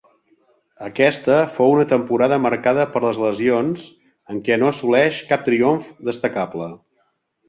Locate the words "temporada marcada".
1.91-2.85